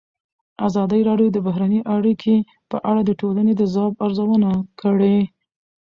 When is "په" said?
2.71-2.77